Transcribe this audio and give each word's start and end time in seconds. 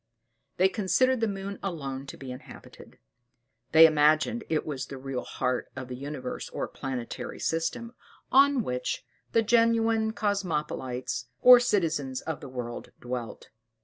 They 0.57 0.67
considered 0.67 1.19
the 1.19 1.27
moon 1.27 1.59
alone 1.61 2.07
to 2.07 2.17
be 2.17 2.31
inhabited: 2.31 2.97
they 3.71 3.85
imagined 3.85 4.43
it 4.49 4.65
was 4.65 4.87
the 4.87 4.97
real 4.97 5.23
heart 5.23 5.71
of 5.75 5.89
the 5.89 5.95
universe 5.95 6.49
or 6.49 6.67
planetary 6.67 7.39
system, 7.39 7.93
on 8.31 8.63
which 8.63 9.05
the 9.33 9.43
genuine 9.43 10.11
Cosmopolites, 10.11 11.27
or 11.43 11.59
citizens 11.59 12.21
of 12.21 12.39
the 12.39 12.49
world, 12.49 12.91
dwelt. 12.99 13.51